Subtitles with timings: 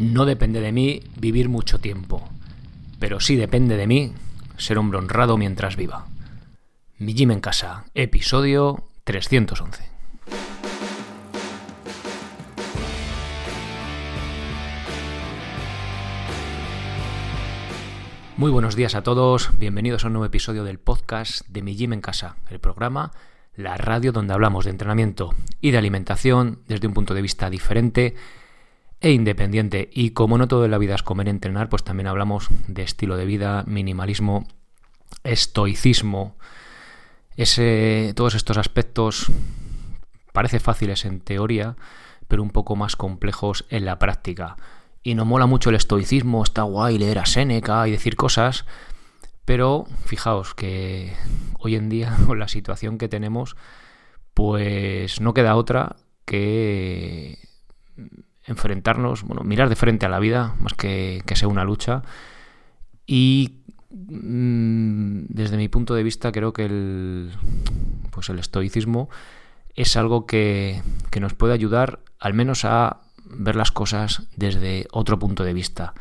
[0.00, 2.26] No depende de mí vivir mucho tiempo,
[2.98, 4.14] pero sí depende de mí
[4.56, 6.06] ser hombre honrado mientras viva.
[6.96, 9.84] Mi Jim en casa, episodio 311.
[18.38, 21.92] Muy buenos días a todos, bienvenidos a un nuevo episodio del podcast de Mi Gym
[21.92, 23.12] en casa, el programa,
[23.54, 28.14] la radio donde hablamos de entrenamiento y de alimentación desde un punto de vista diferente
[29.00, 29.90] e independiente.
[29.92, 32.82] Y como no todo en la vida es comer y entrenar, pues también hablamos de
[32.82, 34.46] estilo de vida, minimalismo,
[35.24, 36.36] estoicismo,
[37.36, 39.30] ese, todos estos aspectos
[40.32, 41.76] parece fáciles en teoría,
[42.28, 44.56] pero un poco más complejos en la práctica.
[45.02, 48.66] Y nos mola mucho el estoicismo, está guay leer a Séneca y decir cosas,
[49.46, 51.16] pero fijaos que
[51.58, 53.56] hoy en día, con la situación que tenemos,
[54.34, 57.38] pues no queda otra que
[58.44, 62.02] enfrentarnos, bueno, mirar de frente a la vida, más que, que sea una lucha.
[63.06, 67.32] Y mm, desde mi punto de vista creo que el,
[68.10, 69.08] pues el estoicismo
[69.74, 75.18] es algo que, que nos puede ayudar al menos a ver las cosas desde otro
[75.18, 75.94] punto de vista.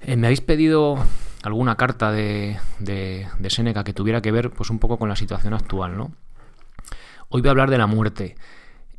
[0.00, 0.98] Eh, me habéis pedido
[1.42, 5.54] alguna carta de, de, Séneca que tuviera que ver pues un poco con la situación
[5.54, 6.12] actual, ¿no?
[7.28, 8.36] Hoy voy a hablar de la muerte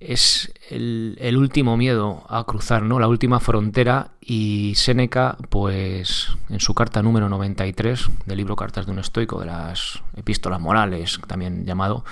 [0.02, 3.00] es el, último miedo a cruzar, ¿no?
[3.00, 8.92] La última frontera y Séneca, pues en su carta número 93 del libro Cartas de
[8.92, 12.04] un estoico, de las epístolas morales, también llamado,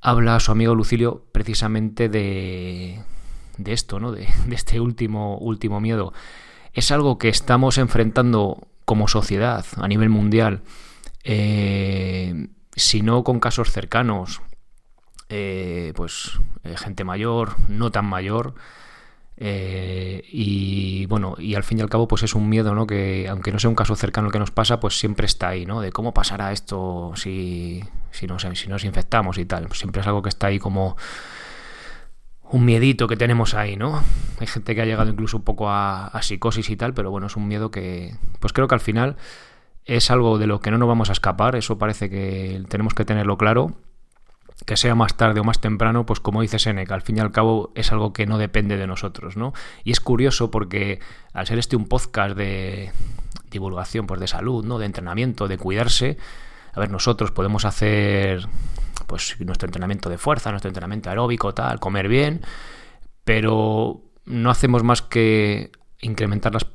[0.00, 3.02] habla a su amigo Lucilio precisamente de,
[3.58, 4.10] de esto, ¿no?
[4.10, 6.14] De, de, este último, último miedo.
[6.72, 10.62] Es algo que estamos enfrentando como sociedad a nivel mundial,
[11.22, 14.40] eh, si no con casos cercanos,
[15.28, 18.54] eh, pues eh, gente mayor, no tan mayor.
[19.40, 22.86] Eh, y bueno, y al fin y al cabo, pues es un miedo, ¿no?
[22.86, 25.64] Que aunque no sea un caso cercano el que nos pasa, pues siempre está ahí,
[25.66, 25.80] ¿no?
[25.80, 29.70] De cómo pasará esto si, si, nos, si nos infectamos y tal.
[29.72, 30.96] Siempre es algo que está ahí como
[32.50, 34.02] un miedito que tenemos ahí, ¿no?
[34.40, 37.26] Hay gente que ha llegado incluso un poco a, a psicosis y tal, pero bueno,
[37.28, 39.16] es un miedo que, pues creo que al final
[39.84, 41.54] es algo de lo que no nos vamos a escapar.
[41.54, 43.76] Eso parece que tenemos que tenerlo claro
[44.66, 47.30] que sea más tarde o más temprano, pues como dice Seneca, al fin y al
[47.30, 49.52] cabo es algo que no depende de nosotros, ¿no?
[49.84, 51.00] Y es curioso porque
[51.32, 52.92] al ser este un podcast de
[53.50, 54.78] divulgación, pues de salud, ¿no?
[54.78, 56.18] De entrenamiento, de cuidarse,
[56.74, 58.46] a ver, nosotros podemos hacer
[59.06, 62.42] pues nuestro entrenamiento de fuerza, nuestro entrenamiento aeróbico, tal, comer bien,
[63.24, 66.66] pero no hacemos más que incrementar las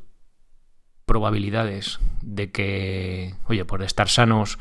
[1.06, 4.58] probabilidades de que, oye, por estar sanos,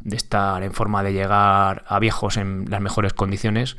[0.00, 3.76] de estar en forma de llegar a viejos en las mejores condiciones,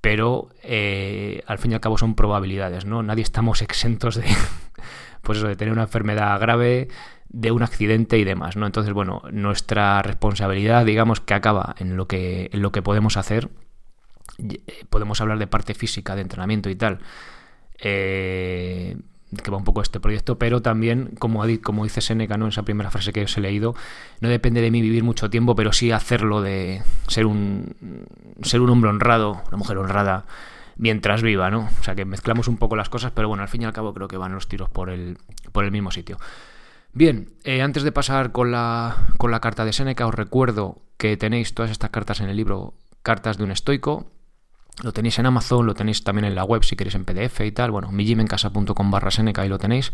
[0.00, 3.02] pero eh, al fin y al cabo son probabilidades, ¿no?
[3.02, 4.24] Nadie estamos exentos de,
[5.22, 6.88] pues eso, de tener una enfermedad grave,
[7.28, 8.66] de un accidente y demás, ¿no?
[8.66, 13.50] Entonces, bueno, nuestra responsabilidad, digamos, que acaba en lo que, en lo que podemos hacer.
[14.38, 17.00] Eh, podemos hablar de parte física, de entrenamiento y tal.
[17.80, 18.96] Eh,
[19.42, 22.46] que va un poco este proyecto, pero también, como, como dice Seneca ¿no?
[22.46, 23.74] en esa primera frase que os he leído,
[24.20, 27.74] no depende de mí vivir mucho tiempo, pero sí hacerlo de ser un,
[28.42, 30.24] ser un hombre honrado, una mujer honrada,
[30.76, 31.68] mientras viva, ¿no?
[31.80, 33.92] O sea que mezclamos un poco las cosas, pero bueno, al fin y al cabo
[33.92, 35.18] creo que van los tiros por el,
[35.52, 36.16] por el mismo sitio.
[36.92, 41.16] Bien, eh, antes de pasar con la, con la carta de Seneca, os recuerdo que
[41.16, 44.10] tenéis todas estas cartas en el libro Cartas de un estoico,
[44.82, 47.52] lo tenéis en Amazon, lo tenéis también en la web si queréis en PDF y
[47.52, 47.70] tal.
[47.70, 49.92] Bueno, mijimencasa.com barra Seneca, ahí lo tenéis.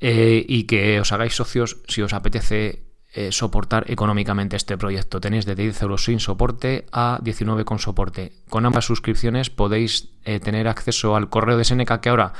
[0.00, 2.82] Eh, y que os hagáis socios si os apetece
[3.14, 5.20] eh, soportar económicamente este proyecto.
[5.20, 8.32] Tenéis de 10 euros sin soporte a 19 con soporte.
[8.48, 12.32] Con ambas suscripciones podéis eh, tener acceso al correo de Seneca, que ahora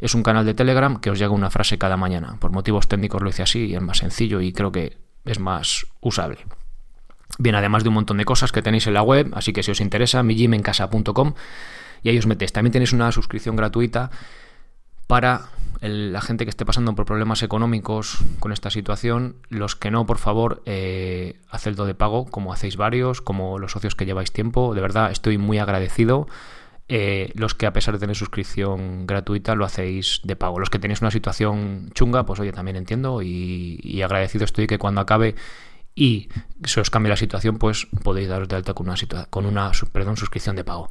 [0.00, 2.36] es un canal de Telegram que os llega una frase cada mañana.
[2.38, 5.86] Por motivos técnicos lo hice así y es más sencillo y creo que es más
[6.00, 6.38] usable.
[7.38, 9.70] Bien, además de un montón de cosas que tenéis en la web, así que si
[9.70, 11.34] os interesa, mijimencasa.com
[12.02, 12.52] y ahí os metéis.
[12.52, 14.10] También tenéis una suscripción gratuita
[15.06, 15.48] para
[15.80, 19.36] la gente que esté pasando por problemas económicos con esta situación.
[19.48, 23.94] Los que no, por favor, eh, hacedlo de pago, como hacéis varios, como los socios
[23.94, 24.74] que lleváis tiempo.
[24.74, 26.28] De verdad, estoy muy agradecido.
[26.92, 30.58] Eh, los que a pesar de tener suscripción gratuita lo hacéis de pago.
[30.58, 35.00] Los que tenéis una situación chunga, pues oye, también entiendo y agradecido estoy que cuando
[35.00, 35.36] acabe
[35.94, 36.28] y
[36.64, 38.96] se os cambie la situación, pues podéis daros de alta con una,
[39.30, 40.88] con una suscripción de pago.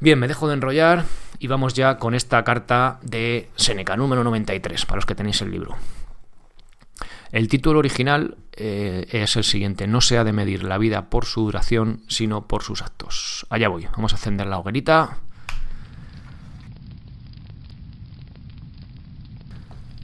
[0.00, 1.04] Bien, me dejo de enrollar
[1.38, 5.50] y vamos ya con esta carta de Seneca, número 93, para los que tenéis el
[5.50, 5.76] libro.
[7.32, 11.24] El título original eh, es el siguiente, no se ha de medir la vida por
[11.24, 13.46] su duración, sino por sus actos.
[13.50, 15.18] Allá voy, vamos a encender la hoguerita.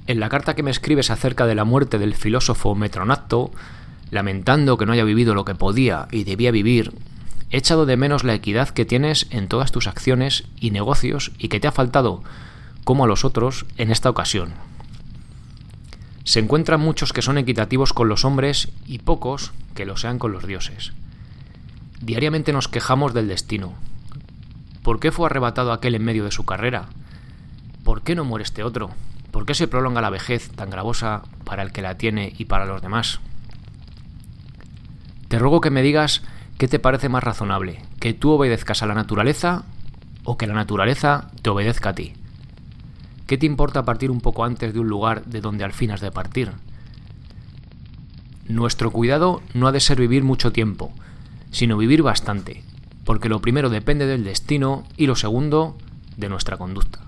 [0.06, 3.52] En la carta que me escribes acerca de la muerte del filósofo Metronacto,
[4.10, 6.92] lamentando que no haya vivido lo que podía y debía vivir,
[7.50, 11.48] he echado de menos la equidad que tienes en todas tus acciones y negocios y
[11.48, 12.22] que te ha faltado,
[12.84, 14.52] como a los otros, en esta ocasión.
[16.24, 20.32] Se encuentran muchos que son equitativos con los hombres y pocos que lo sean con
[20.32, 20.92] los dioses.
[22.00, 23.74] Diariamente nos quejamos del destino.
[24.82, 26.86] ¿Por qué fue arrebatado aquel en medio de su carrera?
[27.84, 28.90] ¿Por qué no muere este otro?
[29.30, 32.64] ¿Por qué se prolonga la vejez tan gravosa para el que la tiene y para
[32.64, 33.20] los demás?
[35.30, 36.22] Te ruego que me digas
[36.58, 39.62] qué te parece más razonable, que tú obedezcas a la naturaleza
[40.24, 42.14] o que la naturaleza te obedezca a ti.
[43.28, 46.00] ¿Qué te importa partir un poco antes de un lugar de donde al fin has
[46.00, 46.50] de partir?
[48.48, 50.90] Nuestro cuidado no ha de ser vivir mucho tiempo,
[51.52, 52.64] sino vivir bastante,
[53.04, 55.78] porque lo primero depende del destino y lo segundo
[56.16, 57.02] de nuestra conducta.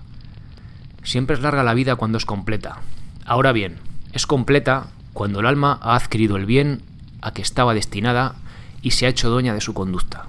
[1.03, 2.83] Siempre es larga la vida cuando es completa.
[3.25, 3.79] Ahora bien,
[4.13, 6.83] es completa cuando el alma ha adquirido el bien
[7.23, 8.35] a que estaba destinada
[8.81, 10.27] y se ha hecho dueña de su conducta.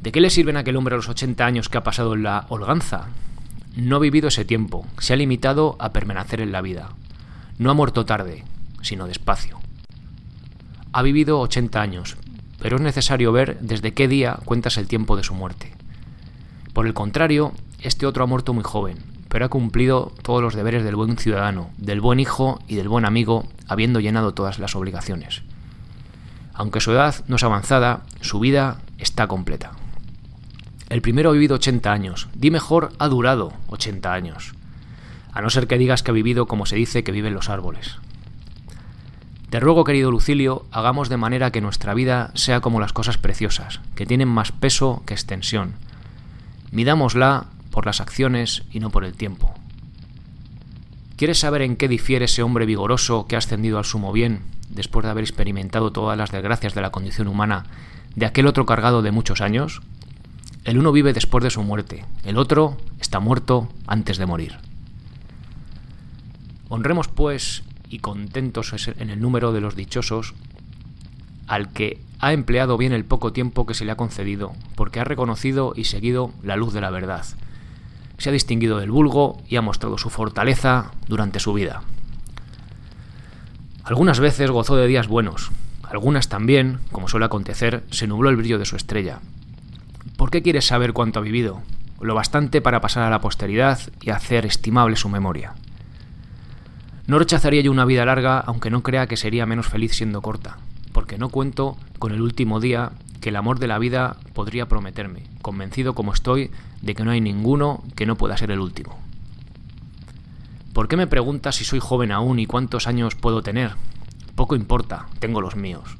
[0.00, 2.22] ¿De qué le sirven a aquel hombre a los 80 años que ha pasado en
[2.22, 3.08] la holganza,
[3.76, 6.90] no ha vivido ese tiempo, se ha limitado a permanecer en la vida.
[7.58, 8.44] No ha muerto tarde,
[8.82, 9.60] sino despacio.
[10.92, 12.16] Ha vivido 80 años,
[12.60, 15.72] pero es necesario ver desde qué día cuentas el tiempo de su muerte.
[16.74, 18.98] Por el contrario, este otro ha muerto muy joven,
[19.28, 23.06] pero ha cumplido todos los deberes del buen ciudadano, del buen hijo y del buen
[23.06, 25.42] amigo, habiendo llenado todas las obligaciones.
[26.54, 29.72] Aunque su edad no es avanzada, su vida está completa.
[30.88, 32.28] El primero ha vivido 80 años.
[32.34, 34.54] Di mejor, ha durado 80 años.
[35.32, 37.96] A no ser que digas que ha vivido como se dice que viven los árboles.
[39.48, 43.80] Te ruego, querido Lucilio, hagamos de manera que nuestra vida sea como las cosas preciosas,
[43.94, 45.74] que tienen más peso que extensión.
[46.70, 49.54] Midámosla por las acciones y no por el tiempo.
[51.16, 54.40] ¿Quieres saber en qué difiere ese hombre vigoroso que ha ascendido al sumo bien,
[54.72, 57.64] después de haber experimentado todas las desgracias de la condición humana,
[58.16, 59.82] de aquel otro cargado de muchos años?
[60.64, 64.58] El uno vive después de su muerte, el otro está muerto antes de morir.
[66.68, 70.34] Honremos, pues, y contentos en el número de los dichosos,
[71.46, 75.04] al que ha empleado bien el poco tiempo que se le ha concedido, porque ha
[75.04, 77.26] reconocido y seguido la luz de la verdad.
[78.16, 81.82] Se ha distinguido del vulgo y ha mostrado su fortaleza durante su vida.
[83.84, 85.50] Algunas veces gozó de días buenos,
[85.82, 89.20] algunas también, como suele acontecer, se nubló el brillo de su estrella,
[90.22, 91.62] ¿Por qué quieres saber cuánto ha vivido?
[92.00, 95.54] Lo bastante para pasar a la posteridad y hacer estimable su memoria.
[97.08, 100.58] No rechazaría yo una vida larga, aunque no crea que sería menos feliz siendo corta,
[100.92, 105.24] porque no cuento con el último día que el amor de la vida podría prometerme,
[105.42, 106.52] convencido como estoy
[106.82, 108.98] de que no hay ninguno que no pueda ser el último.
[110.72, 113.72] ¿Por qué me preguntas si soy joven aún y cuántos años puedo tener?
[114.34, 115.98] Poco importa, tengo los míos.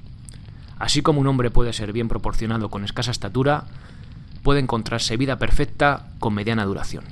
[0.79, 3.65] Así como un hombre puede ser bien proporcionado con escasa estatura,
[4.43, 7.05] puede encontrarse vida perfecta con mediana duración.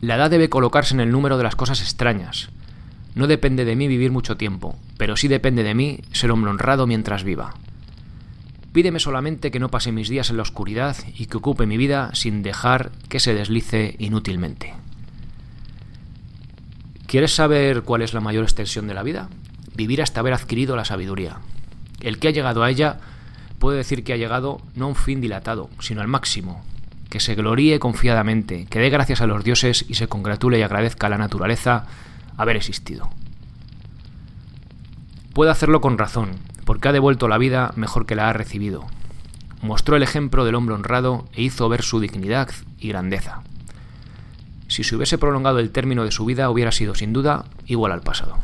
[0.00, 2.50] La edad debe colocarse en el número de las cosas extrañas.
[3.16, 6.86] No depende de mí vivir mucho tiempo, pero sí depende de mí ser hombre honrado
[6.86, 7.54] mientras viva.
[8.72, 12.10] Pídeme solamente que no pase mis días en la oscuridad y que ocupe mi vida
[12.14, 14.74] sin dejar que se deslice inútilmente.
[17.08, 19.30] ¿Quieres saber cuál es la mayor extensión de la vida?
[19.74, 21.38] Vivir hasta haber adquirido la sabiduría.
[22.02, 22.98] El que ha llegado a ella
[23.58, 26.62] puede decir que ha llegado no a un fin dilatado, sino al máximo,
[27.08, 31.06] que se gloríe confiadamente, que dé gracias a los dioses y se congratule y agradezca
[31.06, 31.86] a la naturaleza
[32.36, 33.08] haber existido.
[35.32, 36.32] Puede hacerlo con razón,
[36.66, 38.84] porque ha devuelto la vida mejor que la ha recibido.
[39.62, 43.44] Mostró el ejemplo del hombre honrado e hizo ver su dignidad y grandeza.
[44.78, 48.00] Si se hubiese prolongado el término de su vida hubiera sido sin duda igual al
[48.00, 48.38] pasado.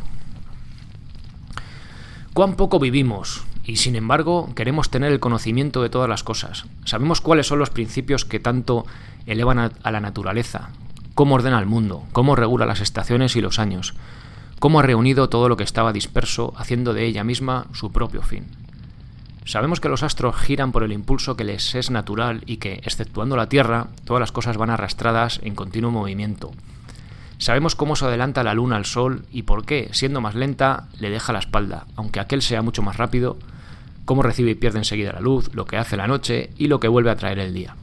[2.32, 3.44] ¿Cuán poco vivimos?
[3.64, 6.64] y sin embargo queremos tener el conocimiento de todas las cosas.
[6.84, 8.84] Sabemos cuáles son los principios que tanto
[9.26, 10.70] elevan a, la naturaleza,
[11.14, 13.94] cómo ordena el mundo, cómo regula las estaciones y los años,
[14.58, 18.63] cómo ha reunido todo lo que estaba disperso, haciendo de ella misma su propio fin.
[19.44, 23.36] Sabemos que los astros giran por el impulso que les es natural y que, exceptuando
[23.36, 26.52] la Tierra, todas las cosas van arrastradas en continuo movimiento.
[27.36, 31.10] Sabemos cómo se adelanta la luna al sol y por qué, siendo más lenta, le
[31.10, 33.36] deja la espalda, aunque aquel sea mucho más rápido,
[34.06, 36.88] cómo recibe y pierde enseguida la luz, lo que hace la noche y lo que
[36.88, 37.76] vuelve a traer el día.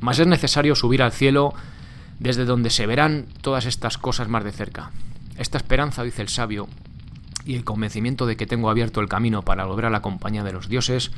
[0.00, 1.54] Mas es necesario subir al cielo
[2.18, 4.90] desde donde se verán todas estas cosas más de cerca.
[5.38, 6.68] Esta esperanza, dice el sabio,
[7.44, 10.52] y el convencimiento de que tengo abierto el camino para volver a la compañía de
[10.52, 11.10] los dioses,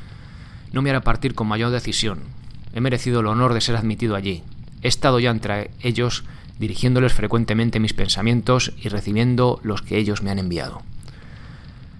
[0.71, 2.19] no me hará partir con mayor decisión.
[2.73, 4.43] He merecido el honor de ser admitido allí.
[4.81, 6.23] He estado ya entre ellos
[6.59, 10.81] dirigiéndoles frecuentemente mis pensamientos y recibiendo los que ellos me han enviado.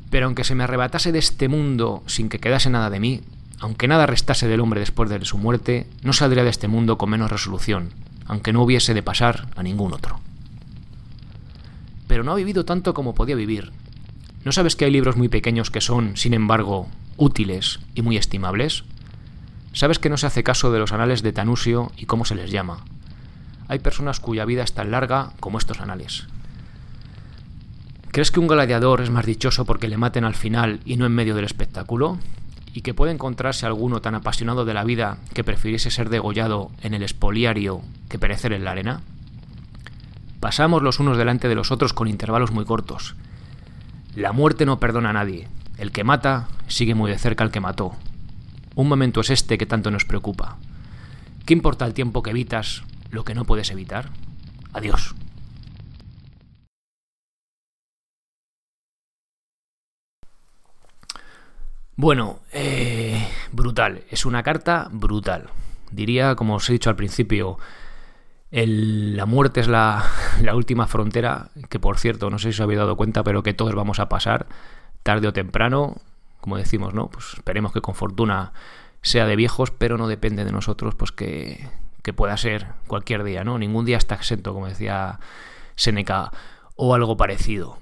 [0.10, 3.22] Pero aunque se me arrebatase de este mundo sin que quedase nada de mí,
[3.60, 7.10] aunque nada restase del hombre después de su muerte, no saldría de este mundo con
[7.10, 7.89] menos resolución,
[8.25, 10.19] aunque no hubiese de pasar a ningún otro.
[12.07, 13.72] Pero no ha vivido tanto como podía vivir.
[14.48, 16.88] ¿No sabes que hay libros muy pequeños que son, sin embargo,
[17.18, 18.86] útiles y muy estimables?
[19.74, 22.50] ¿Sabes que no se hace caso de los anales de Tanusio y cómo se les
[22.50, 22.86] llama?
[23.68, 26.27] Hay personas cuya vida es tan larga como estos anales.
[28.13, 31.12] ¿Crees que un gladiador es más dichoso porque le maten al final y no en
[31.12, 32.18] medio del espectáculo?
[32.74, 36.94] ¿Y que puede encontrarse alguno tan apasionado de la vida que prefiriese ser degollado en
[36.94, 39.01] el espoliario que perecer en la arena?
[40.39, 43.18] Pasamos los unos delante de los otros con intervalos muy cortos.
[44.17, 45.47] La muerte no perdona a nadie.
[45.77, 47.95] El que mata sigue muy de cerca al que mató.
[48.74, 50.57] Un momento es este que tanto nos preocupa.
[51.45, 52.81] ¿Qué importa el tiempo que evitas
[53.12, 54.09] lo que no puedes evitar?
[54.74, 55.13] Adiós.
[61.95, 64.01] Bueno, eh, brutal.
[64.09, 65.51] Es una carta brutal.
[65.91, 67.59] Diría, como os he dicho al principio,
[68.51, 70.06] la muerte es la,
[70.42, 73.54] la, última frontera, que por cierto, no sé si os habéis dado cuenta, pero que
[73.54, 74.48] todos vamos a pasar,
[75.04, 75.98] tarde o temprano,
[76.42, 77.10] como decimos, ¿no?
[77.10, 78.54] Pues esperemos que con fortuna
[79.01, 81.68] sea de viejos, pero no depende de nosotros, pues que,
[82.04, 83.58] que pueda ser cualquier día, ¿no?
[83.58, 85.20] Ningún día está exento, como decía
[85.75, 86.32] Seneca,
[86.75, 87.80] o algo parecido.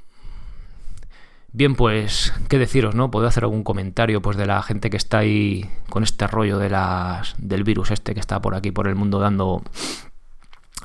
[1.52, 3.12] Bien, pues, ¿qué deciros, no?
[3.12, 6.70] Puedo hacer algún comentario pues de la gente que está ahí con este rollo de
[6.70, 9.64] las, del virus este que está por aquí, por el mundo, dando,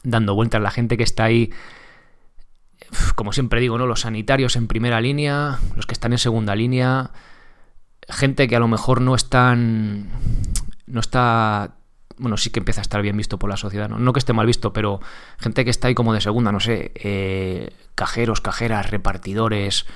[0.03, 0.61] dando vueltas.
[0.61, 1.51] La gente que está ahí,
[3.15, 3.87] como siempre digo, ¿no?
[3.87, 7.11] Los sanitarios en primera línea, los que están en segunda línea,
[8.09, 10.09] gente que a lo mejor no están...
[10.87, 11.75] no está
[12.21, 14.35] bueno, sí que empieza a estar bien visto por la sociedad, no, no que esté
[14.35, 15.01] mal visto, pero
[15.39, 19.87] gente que está ahí como de segunda, no sé, eh, cajeros, cajeras, repartidores,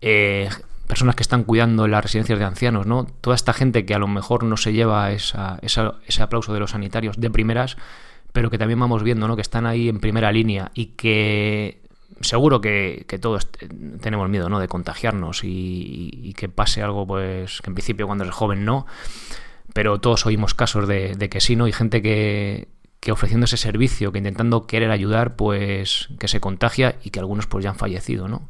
[0.00, 0.48] eh,
[0.88, 3.06] personas que están cuidando las residencias de ancianos, ¿no?
[3.20, 7.20] Toda esta gente que a lo mejor no se lleva ese aplauso de los sanitarios
[7.20, 7.76] de primeras,
[8.34, 9.36] pero que también vamos viendo, ¿no?
[9.36, 11.80] Que están ahí en primera línea y que
[12.20, 13.48] seguro que, todos
[14.00, 14.58] tenemos miedo, ¿no?
[14.58, 18.86] De contagiarnos y, que pase algo, pues, que en principio cuando eres joven no,
[19.72, 21.68] pero todos oímos casos de, de que sí, ¿no?
[21.68, 22.66] Y gente que,
[22.98, 27.46] que ofreciendo ese servicio, que intentando querer ayudar, pues que se contagia y que algunos
[27.46, 28.48] pues ya han fallecido, ¿no?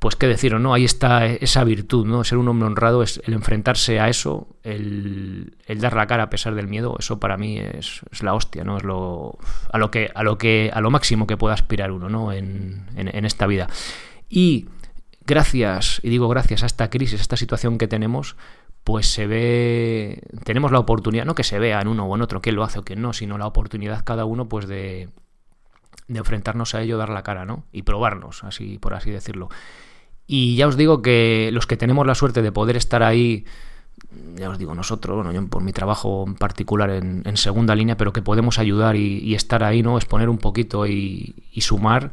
[0.00, 0.72] Pues qué decir, ¿no?
[0.72, 2.24] Ahí está esa virtud, ¿no?
[2.24, 6.54] Ser un hombre honrado es el enfrentarse a eso, el, dar la cara a pesar
[6.54, 8.78] del miedo, eso para mí es, la hostia, ¿no?
[8.78, 9.36] Es lo,
[9.70, 12.32] a lo que, a lo que, a lo máximo que pueda aspirar uno, ¿no?
[12.32, 13.68] En, en, esta vida.
[14.30, 14.68] Y
[15.26, 18.36] gracias, y digo gracias a esta crisis, a esta situación que tenemos,
[18.84, 22.40] pues se ve, tenemos la oportunidad, no que se vea en uno o en otro
[22.40, 25.10] quién lo hace o quién no, sino la oportunidad cada uno, pues de,
[26.08, 27.64] de enfrentarnos a ello, dar la cara, ¿no?
[27.70, 29.50] Y probarnos, así, por así decirlo.
[30.32, 33.44] Y ya os digo que los que tenemos la suerte de poder estar ahí,
[34.36, 38.12] ya os digo nosotros, bueno, yo por mi trabajo en particular en, segunda línea, pero
[38.12, 39.96] que podemos ayudar y, estar ahí, ¿no?
[39.96, 42.12] Exponer un poquito y, sumar,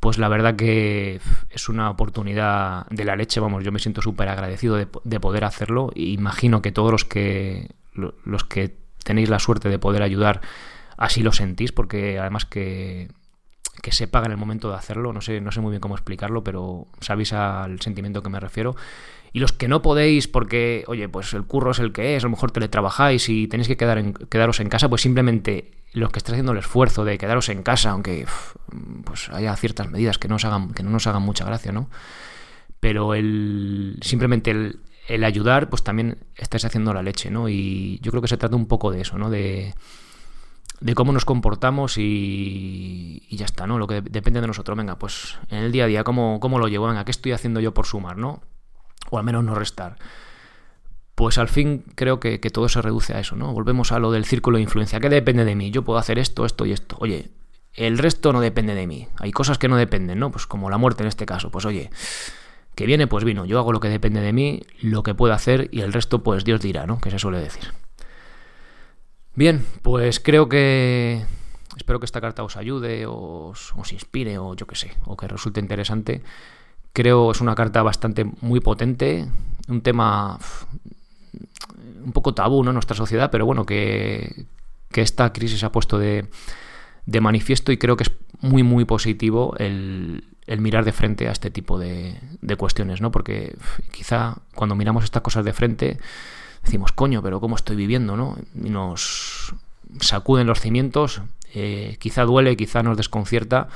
[0.00, 4.30] pues la verdad que es una oportunidad de la leche, vamos, yo me siento súper
[4.30, 9.38] agradecido de, de, poder hacerlo e imagino que todos los que, los que tenéis la
[9.38, 10.40] suerte de poder ayudar
[10.96, 13.10] así lo sentís, porque además que
[13.80, 15.12] que se paga en el momento de hacerlo.
[15.12, 18.76] No sé, no sé muy bien cómo explicarlo, pero sabéis al sentimiento que me refiero.
[19.32, 22.26] Y los que no podéis porque, oye, pues el curro es el que es, a
[22.26, 26.34] lo mejor teletrabajáis y tenéis que quedar quedaros en casa, pues simplemente los que estáis
[26.34, 28.26] haciendo el esfuerzo de quedaros en casa, aunque
[29.04, 31.88] pues haya ciertas medidas que no, os hagan, que no nos hagan mucha gracia, ¿no?
[32.78, 37.48] Pero el, simplemente el, el ayudar, pues también estáis haciendo la leche, ¿no?
[37.48, 39.30] Y yo creo que se trata un poco de eso, ¿no?
[39.30, 39.74] De,
[40.82, 43.78] de cómo nos comportamos y, ya está, ¿no?
[43.78, 44.76] Lo que depende de nosotros.
[44.76, 46.88] Venga, pues en el día a día, ¿cómo, ¿cómo, lo llevo?
[46.88, 48.42] Venga, ¿qué estoy haciendo yo por sumar, ¿no?
[49.10, 49.96] O al menos no restar.
[51.14, 53.52] Pues al fin creo que, todo se reduce a eso, ¿no?
[53.52, 54.98] Volvemos a lo del círculo de influencia.
[54.98, 55.70] ¿Qué depende de mí?
[55.70, 56.96] Yo puedo hacer esto, esto y esto.
[56.98, 57.30] Oye,
[57.74, 59.08] el resto no depende de mí.
[59.18, 60.32] Hay cosas que no dependen, ¿no?
[60.32, 61.50] Pues como la muerte en este caso.
[61.50, 61.90] Pues oye,
[62.74, 63.44] que viene, pues vino.
[63.44, 66.44] Yo hago lo que depende de mí, lo que puedo hacer y el resto, pues
[66.44, 66.98] Dios dirá, ¿no?
[66.98, 67.72] Que se suele decir.
[69.34, 71.24] Bien, pues creo que
[71.76, 75.26] espero que esta carta os ayude, os, os inspire o yo qué sé, o que
[75.26, 76.22] resulte interesante.
[76.92, 79.26] Creo es una carta bastante muy potente,
[79.68, 80.38] un tema
[82.04, 82.70] un poco tabú ¿no?
[82.70, 84.44] en nuestra sociedad, pero bueno, que,
[84.90, 86.28] que esta crisis ha puesto de,
[87.06, 91.32] de, manifiesto y creo que es muy, muy positivo el, el mirar de frente a
[91.32, 93.10] este tipo de, de cuestiones, ¿no?
[93.10, 93.56] Porque
[93.92, 95.98] quizá cuando miramos estas cosas de frente
[96.62, 98.36] decimos, coño, pero ¿cómo estoy viviendo, no?
[98.54, 99.54] Nos,
[100.00, 101.22] sacuden los cimientos,
[101.54, 103.68] eh, quizá duele, quizá nos desconcierta,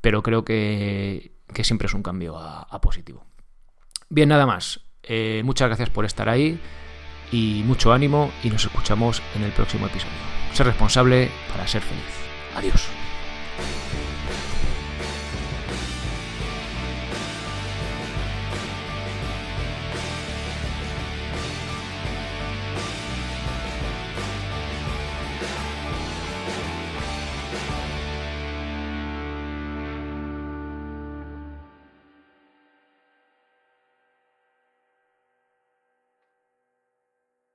[0.00, 3.24] pero creo que, siempre es un cambio a, positivo.
[4.08, 4.80] Bien, nada más.
[5.02, 6.60] Eh, muchas gracias por estar ahí
[7.32, 10.14] y mucho ánimo y nos escuchamos en el próximo episodio.
[10.52, 12.04] Ser responsable para ser feliz.
[12.56, 13.05] Adiós.